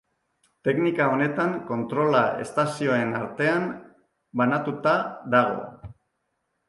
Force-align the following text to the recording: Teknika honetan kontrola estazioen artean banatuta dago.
Teknika 0.67 1.09
honetan 1.15 1.51
kontrola 1.67 2.23
estazioen 2.45 3.13
artean 3.21 3.69
banatuta 4.43 4.97
dago. 5.37 5.93